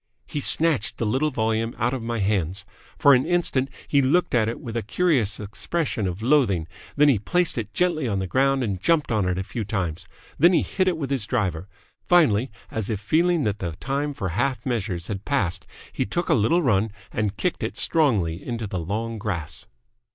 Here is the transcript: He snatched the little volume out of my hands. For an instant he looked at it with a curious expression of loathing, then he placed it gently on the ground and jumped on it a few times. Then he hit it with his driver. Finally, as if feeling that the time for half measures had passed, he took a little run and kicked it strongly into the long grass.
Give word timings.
He 0.25 0.39
snatched 0.39 0.97
the 0.97 1.05
little 1.05 1.29
volume 1.29 1.75
out 1.77 1.93
of 1.93 2.01
my 2.01 2.17
hands. 2.17 2.65
For 2.97 3.13
an 3.13 3.23
instant 3.23 3.69
he 3.87 4.01
looked 4.01 4.33
at 4.33 4.49
it 4.49 4.59
with 4.59 4.75
a 4.75 4.81
curious 4.81 5.39
expression 5.39 6.07
of 6.07 6.23
loathing, 6.23 6.67
then 6.95 7.07
he 7.07 7.19
placed 7.19 7.55
it 7.55 7.71
gently 7.71 8.07
on 8.07 8.17
the 8.17 8.25
ground 8.25 8.63
and 8.63 8.81
jumped 8.81 9.11
on 9.11 9.27
it 9.29 9.37
a 9.37 9.43
few 9.43 9.63
times. 9.63 10.07
Then 10.39 10.53
he 10.53 10.63
hit 10.63 10.87
it 10.87 10.97
with 10.97 11.11
his 11.11 11.27
driver. 11.27 11.67
Finally, 12.09 12.49
as 12.71 12.89
if 12.89 12.99
feeling 12.99 13.43
that 13.43 13.59
the 13.59 13.73
time 13.73 14.15
for 14.15 14.29
half 14.29 14.65
measures 14.65 15.05
had 15.05 15.23
passed, 15.23 15.67
he 15.93 16.03
took 16.03 16.29
a 16.29 16.33
little 16.33 16.63
run 16.63 16.91
and 17.11 17.37
kicked 17.37 17.61
it 17.61 17.77
strongly 17.77 18.43
into 18.43 18.65
the 18.65 18.79
long 18.79 19.19
grass. 19.19 19.67